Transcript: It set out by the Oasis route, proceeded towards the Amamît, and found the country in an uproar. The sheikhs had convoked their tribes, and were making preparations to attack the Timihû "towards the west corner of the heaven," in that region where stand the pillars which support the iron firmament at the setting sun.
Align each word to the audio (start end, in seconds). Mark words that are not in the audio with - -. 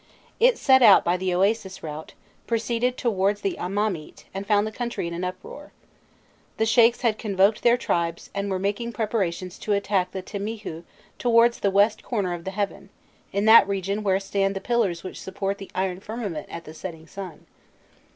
It 0.39 0.57
set 0.57 0.81
out 0.81 1.03
by 1.05 1.15
the 1.15 1.31
Oasis 1.31 1.83
route, 1.83 2.15
proceeded 2.47 2.97
towards 2.97 3.41
the 3.41 3.55
Amamît, 3.59 4.23
and 4.33 4.47
found 4.47 4.65
the 4.65 4.71
country 4.71 5.07
in 5.07 5.13
an 5.13 5.23
uproar. 5.23 5.71
The 6.57 6.65
sheikhs 6.65 7.01
had 7.01 7.19
convoked 7.19 7.61
their 7.61 7.77
tribes, 7.77 8.31
and 8.33 8.49
were 8.49 8.57
making 8.57 8.93
preparations 8.93 9.59
to 9.59 9.73
attack 9.73 10.09
the 10.11 10.23
Timihû 10.23 10.85
"towards 11.19 11.59
the 11.59 11.69
west 11.69 12.01
corner 12.01 12.33
of 12.33 12.45
the 12.45 12.49
heaven," 12.49 12.89
in 13.31 13.45
that 13.45 13.67
region 13.67 14.01
where 14.01 14.19
stand 14.19 14.55
the 14.55 14.59
pillars 14.59 15.03
which 15.03 15.21
support 15.21 15.59
the 15.59 15.69
iron 15.75 15.99
firmament 15.99 16.47
at 16.49 16.63
the 16.63 16.73
setting 16.73 17.05
sun. 17.05 17.45